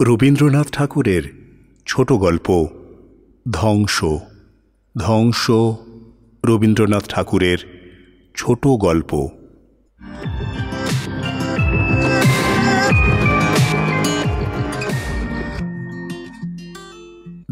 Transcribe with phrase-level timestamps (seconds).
[0.00, 1.22] রবীন্দ্রনাথ ঠাকুরের
[1.86, 2.66] ছোট গল্প,
[3.52, 4.04] ধ্বংস।
[4.98, 5.50] ধ্বংস
[6.44, 7.58] রবীন্দ্রনাথ ঠাকুরের
[8.36, 9.28] ছোট গল্প।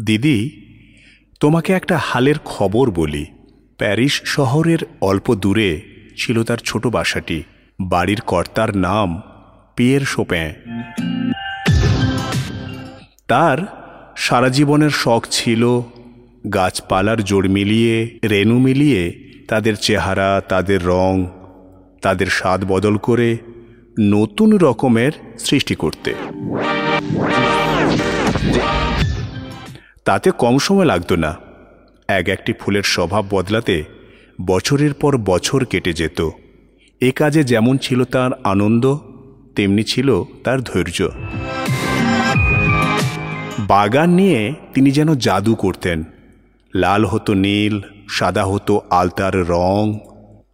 [0.01, 0.61] দিদি,
[1.39, 3.25] তোমাকে একটা হালের খবর বলি।
[3.77, 5.81] প্যারিস শহরের অল্প দূরে
[6.17, 7.43] ছিল তার ছোট বাসাটি।
[7.81, 9.21] বাড়ির কর্তার নাম
[9.75, 10.53] পিয়ের শোপ্যাঁ
[13.27, 13.57] তার
[14.17, 15.81] সারা জীবনের শখ ছিল
[16.53, 19.13] গাছপালার জোড় মিলিয়ে, রেণু মিলিয়ে
[19.47, 21.25] তাদের চেহারা, তাদের রং,
[22.01, 23.37] তাদের স্বাদ বদল করে
[23.99, 26.13] নতুন রকমের সৃষ্টি করতে।
[30.05, 31.35] তাতে কম সময় লাগতো না।
[32.07, 33.83] এক একটি ফুলের স্বভাব বদলাতে
[34.47, 36.29] বছরের পর বছর কেটে যেত।
[37.01, 38.97] এ কাজে যেমন ছিল তার আনন্দ,
[39.55, 41.09] তেমনি ছিল তার ধৈর্য।
[43.67, 46.03] বাগান নিয়ে তিনি যেন জাদু করতেন।
[46.75, 49.97] লাল হতো নীল, সাদা হতো আলতার রং,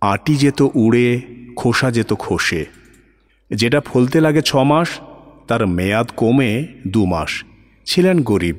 [0.01, 1.21] আটি যেত উড়ে,
[1.55, 2.65] খোসা যেত খসে।
[3.49, 4.87] যেটা ফলতে লাগে ছ মাস,
[5.47, 7.43] তার মেয়াদ কমে দু মাস।
[7.85, 8.57] ছিলেন গরিব।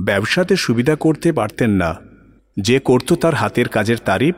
[0.00, 1.94] ব্যবসাতে সুবিধা করতে পারতেন না।
[2.56, 4.34] যে করত তার হাতের কাজের তারিফ,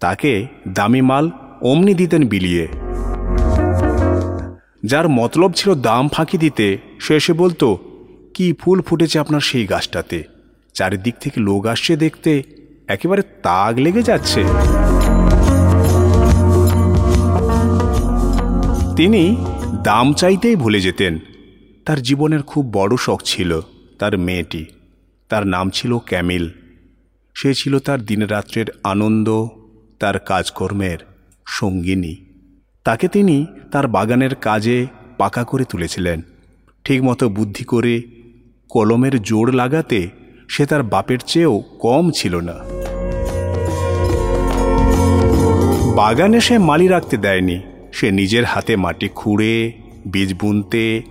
[0.00, 1.30] তাকে দামি মাল
[1.62, 2.68] অমনি দিতেন বিলিয়ে।
[4.84, 7.93] যার মতলব ছিল দাম ফাঁকি দিতে, সে এসে বলতো
[8.34, 10.24] কি ফুল ফুটেছে আপনার সেই গাছটাতে?
[10.74, 12.42] চারিদিক থেকে লোক আসছে দেখতে,
[12.88, 14.44] একেবারে তাগ লেগে যাচ্ছে।
[18.96, 19.36] তিনি
[19.84, 21.18] দাম চাইতেই ভুলে যেতেন।
[21.86, 23.60] তার জীবনের খুব বড় শখ ছিল
[23.98, 24.66] তার মেয়েটি।
[25.28, 26.50] তার নাম ছিল ক্যামিল।
[27.34, 29.48] সে ছিল তার দিনরাত্রের আনন্দ,
[30.00, 30.98] তার কাজকর্মের
[31.46, 32.16] সঙ্গিনী।
[32.84, 34.86] তাকে তিনি তার বাগানের কাজে
[35.18, 36.22] পাকা করে তুলেছিলেন।
[36.84, 38.02] ঠিকমতো বুদ্ধি করে
[38.68, 40.08] কলমের জোর লাগাতে
[40.48, 42.56] সে তার বাপের চেয়েও কম ছিল না।
[45.94, 47.60] বাগানে সে মালি রাখতে দেয়নি।
[47.92, 49.72] সে নিজের হাতে মাটি খুঁড়ে,
[50.12, 51.02] বীজ বুনতে,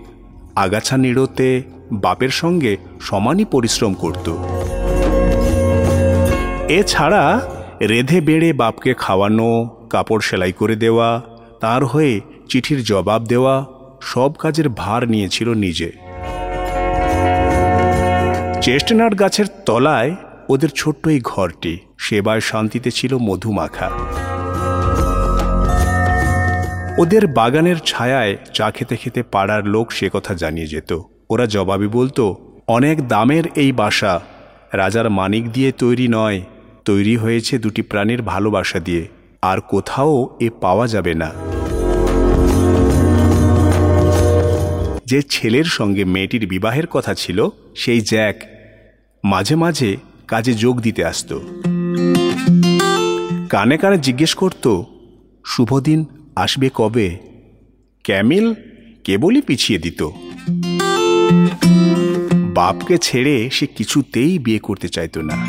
[0.56, 1.62] আগাছা নিড়োতে,
[1.92, 4.32] বাপের সঙ্গে সমানই পরিশ্রম করত।
[6.68, 7.40] এছাড়া
[7.82, 11.22] রেধে বেড়ে বাপকে খাওয়ানো, কাপড় সেলাই করে দেওয়া,
[11.60, 13.64] তার হয়ে চিঠির জবাব দেওয়া,
[14.00, 15.92] সব কাজের ভার নিয়েছিল নিজে।
[18.64, 20.14] চেস্টনাট গাছের তলায়
[20.48, 23.90] ওদের ছোট্ট এই ঘরটি। সেবায় শান্তিতে ছিল মধুমাখা
[26.98, 32.36] ওদের বাগানের ছায়ায় চা খেতে খেতে পাড়ার লোক সে কথা জানিয়ে যেত। ওরা জবাবি বলতো,
[32.66, 34.20] অনেক দামের এই বাসা।
[34.72, 36.42] রাজার মানিক দিয়ে তৈরি নয়।
[36.84, 39.08] তৈরি হয়েছে দুটি প্রাণীর ভালোবাসা দিয়ে।
[39.42, 41.30] আর কোথাও এ পাওয়া যাবে না।
[45.04, 48.53] যে ছেলের সঙ্গে মেয়েটির বিবাহের কথা ছিল, সেই জ্যাক
[49.24, 49.96] মাঝে মাঝে
[50.28, 51.40] কাজে যোগ দিতে আসত।
[53.50, 54.82] কানে কানে জিজ্ঞেস করত
[55.46, 56.04] শুভদিন
[56.36, 57.18] আসবে কবে?
[58.04, 58.54] ক্যামিল
[59.04, 60.08] কেবলই পিছিয়ে দিত।
[62.54, 65.46] বাপকে ছেড়ে সে কিছুতেই বিয়ে করতে চাইতো না।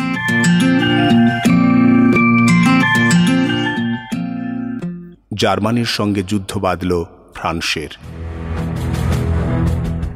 [5.33, 7.89] জার্মানির সঙ্গে যুদ্ধ বাঁধল ফ্রান্সের।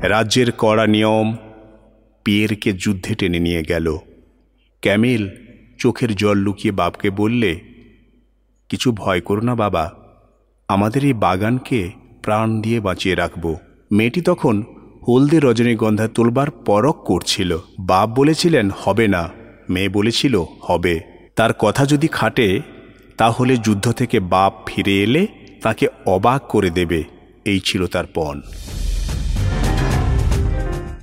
[0.01, 1.35] রাজ্যের কড়া নিয়ম
[2.29, 3.97] পিয়েরকে যুদ্ধে টেনে নিয়ে গেল।
[4.81, 5.29] ক্যামিল
[5.79, 7.59] চোখের জল লুকিয়ে বাপকে বললে,
[8.69, 9.93] কিছু ভয় করো না বাবা,
[10.67, 11.91] আমাদের এই বাগানকে
[12.23, 13.55] প্রাণ দিয়ে বাঁচিয়ে রাখব।
[13.91, 14.63] মেয়েটি তখন
[15.07, 19.29] হলদে রজনীগন্ধা তোলবার পরক করছিল। বাপ বলেছিলেন, হবে না।
[19.69, 20.99] মেয়ে বলেছিল, হবে।
[21.35, 22.61] তার কথা যদি খাটে,
[23.17, 25.27] তাহলে যুদ্ধ থেকে বাপ ফিরে এলে
[25.61, 27.03] তাকে অবাক করে দেবে।
[27.45, 28.41] এই ছিল তার পণ।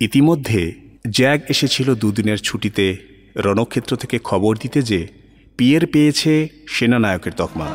[0.00, 2.97] ইতিমধ্যে জ্যাগ এসেছিল দুদিনের ছুটিতে
[3.37, 5.09] রণক্ষেত্র থেকে খবর দিতে যে
[5.59, 7.75] পিয়ের পেয়েছে সেনানায়কের তকমা।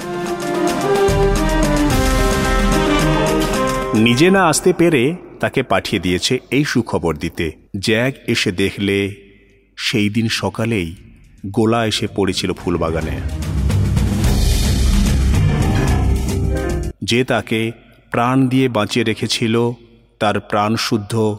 [3.93, 9.15] নিজে না আসতে পেরে তাকে পাঠিয়ে দিয়েছে এই সুখবর দিতে। জ্যাগ এসে দেখলে
[9.75, 10.95] সেই দিন সকালেই
[11.47, 13.19] গোলা এসে পড়েছিল ফুলবাগানে।
[17.03, 17.71] যে তাকে
[18.11, 19.71] প্রাণ দিয়ে বাঁচিয়ে রেখেছিল,
[20.19, 21.37] তার প্রাণ শুদ্ধ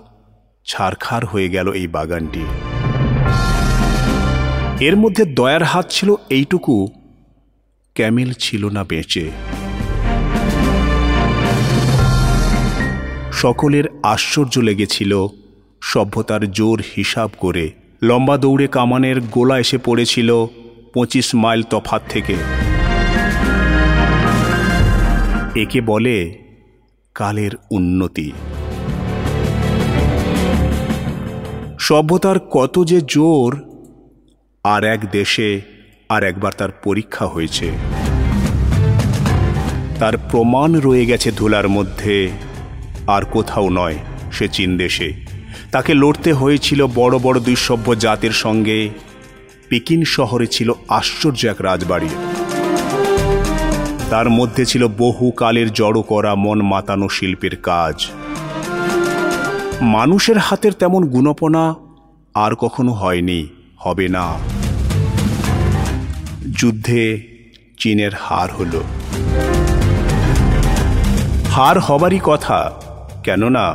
[0.67, 2.45] ছারখার হয়ে গেল এই বাগানটি।
[4.85, 6.89] এর মধ্যে দয়ার হাত ছিল এইটুকু,
[7.95, 9.31] ক্যামেল ছিল না বেঁচে।
[13.33, 15.27] সকলের আশ্চর্য লেগেছিল
[15.83, 17.73] সভ্যতার জোর হিসাব করে।
[18.03, 20.47] লম্বা দৌড়ে কামানের গোলা এসে পড়েছিল
[20.95, 22.37] পঁচিশ মাইল তফাত থেকে।
[25.57, 26.39] একে বলে
[27.15, 28.33] কালের উন্নতি।
[31.83, 33.53] সভ্যতার কত যে জোর,
[34.65, 35.61] আর এক দেশে
[36.09, 37.71] আর একবার তার পরীক্ষা হয়েছে।
[39.99, 42.17] তার প্রমাণ রয়ে গেছে ধুলার মধ্যে,
[43.07, 43.99] আর কোথাও নয়
[44.33, 45.09] সে চীন দেশে।
[45.71, 48.91] তাকে লড়তে হয়েছিল বড় বড় দুই সভ্য জাতির সঙ্গে।
[49.69, 52.11] পিকিন শহরে ছিল আশ্চর্য এক রাজবাড়ি।
[54.11, 57.97] তার মধ্যে ছিল বহু কালের জড়ো করা মন মাতানো শিল্পের কাজ।
[59.83, 61.75] মানুষের হাতের তেমন গুণপনা
[62.35, 63.49] আর কখনো হয়নি,
[63.79, 64.39] হবে না।
[66.59, 67.23] যুদ্ধে
[67.79, 68.83] চীনের হার হলো।
[71.51, 72.73] হার হবারই কথা,
[73.25, 73.75] কেননা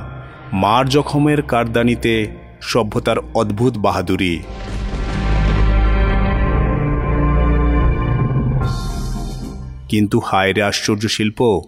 [0.53, 2.27] মার জখমের কারদানিতে
[2.61, 4.43] সভ্যতার অদ্ভুত বাহাদুরি।
[9.89, 11.61] কিন্তু হায়রে আশ্চর্য শিল্প,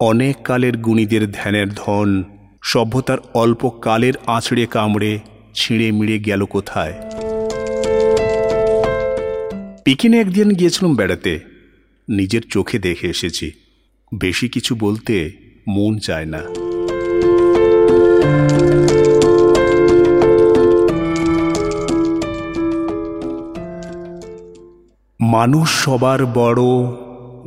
[0.00, 2.22] অনেক কালের গুণীদের ধ্যানের ধন
[2.62, 5.18] সভ্যতার অল্প কালের আঁচড়ে কামড়ে
[5.54, 6.92] ছিঁড়ে মিড়ে গেল কোথায়?
[9.84, 11.40] পিকিনে একদিন গিয়েছিলাম বেড়াতে।
[12.08, 13.52] নিজের চোখে দেখে এসেছি।
[14.14, 15.32] বেশি কিছু বলতে
[15.68, 16.38] মন চায় না।
[25.20, 26.62] মানুষ সবার বড়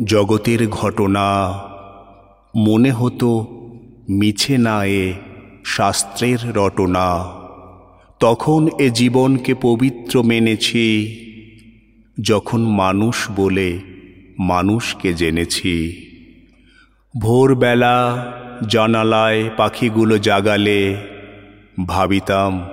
[0.05, 1.53] জগতের ঘটনা।
[2.55, 3.54] মনে হতো
[4.09, 5.13] মিছে না এ
[5.65, 7.25] শাস্ত্রের রটনা।
[8.19, 11.17] তখন এ জীবনকে পবিত্র মেনেছি,
[12.21, 13.79] যখন মানুষ বলে
[14.39, 16.01] মানুষকে জেনেছি।
[17.19, 18.25] ভোরবেলা
[18.67, 20.97] জানালায় পাখিগুলো জাগালে,
[21.87, 22.69] ভাবিতাম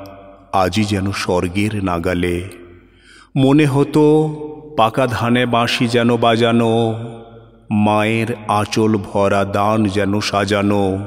[0.52, 2.42] আজই যেন স্বর্গের নাগালে।
[3.36, 4.04] মনে হতো
[4.76, 6.94] পাকা ধানে বাঁশি যেন বাজানো,
[7.70, 10.98] মায়ের আঁচল ভরা দান যেন সাজানো।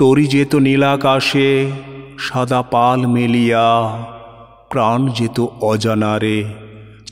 [0.00, 1.70] তরি যেত নীলাকাশে,
[2.18, 3.98] সাদা পাল মেলিয়া,
[4.70, 6.44] প্রাণ যেত অজানারে,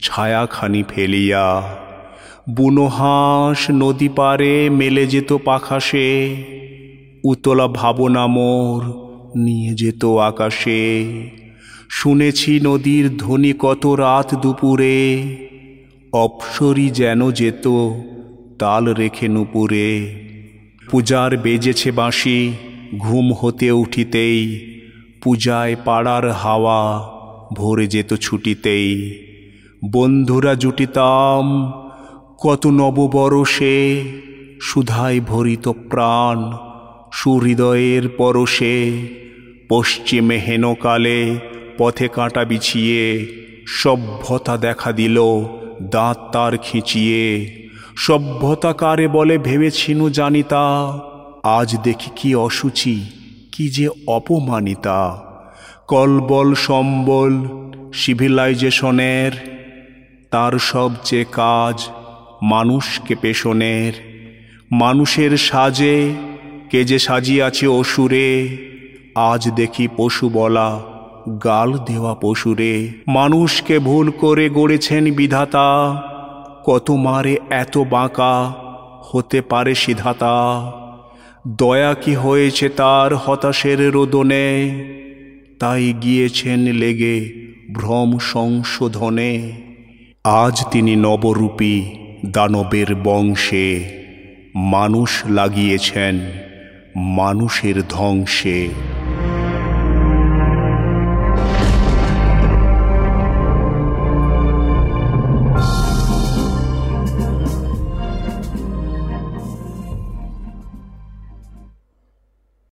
[0.01, 1.75] ছায়াখানি ফেলিয়া।
[2.49, 6.35] বুনো হাঁস নদী পারে মেলে যেত পাখাসে,
[7.23, 8.83] উতলা ভাবনা মোর
[9.37, 11.13] নিয়ে যেত আকাশে।
[11.89, 15.23] শুনেছি নদীর ধ্বনি কত রাত দুপুরে,
[16.13, 17.67] অপসরি যেন যেত
[18.59, 20.15] তাল রেখে নুপুরে।
[20.91, 22.53] পূজার বেজেছে বাঁশি
[22.97, 24.59] ঘুম হতে উঠিতেই,
[25.23, 27.09] পূজায় পাড়ার হাওয়া
[27.53, 29.19] ভরে যেত ছুটিতেই।
[29.91, 31.73] বন্ধুরা জুটিতাম,
[32.37, 34.03] কত নববরসে
[34.61, 36.51] সুধায় ভরিত প্রাণ
[37.11, 39.07] সুহৃদয়ের পরশে।
[39.69, 41.39] পশ্চিমে হেনকালে
[41.77, 43.25] পথে কাঁটা বিছিয়ে
[43.67, 45.21] সভ্যতা দেখা দিল
[45.81, 47.55] দাঁত তার খিঁচিয়ে।
[47.97, 50.93] সভ্যতা কারে বলে ভেবেছিনু জানিতা
[51.43, 53.05] আজ দেখি কি অসুচি,
[53.51, 55.25] কি যে অপমানিতা।
[55.87, 57.33] কলবল সম্বল
[57.93, 59.31] সিভিলাইজেশনের,
[60.31, 61.89] তার সবচেয়ে কাজ
[62.41, 63.93] মানুষকে পেশনের।
[64.71, 66.13] মানুষের সাজে
[66.69, 68.57] কে যে সাজিয়াছে অসুরে,
[69.15, 70.79] আজ দেখি পশু বলা,
[71.43, 76.01] গাল দেওয়া পশুরে। মানুষকে ভুল করে গড়েছেন বিধাতা,
[76.65, 78.53] কত মারে এত বাঁকা
[79.11, 80.71] হতে পারে সিধাতা।
[81.47, 84.69] দয়া কি হয়েছে তার হতাশের রোদনে?
[85.59, 87.29] তাই গিয়েছেন লেগে
[87.73, 89.51] ভ্রম সংশোধনে।
[90.23, 91.85] আজ তিনি নবরূপী
[92.25, 93.99] দানবের বংশে।
[94.55, 96.19] মানুষ লাগিয়েছেন
[96.95, 98.69] মানুষের ধ্বংসে।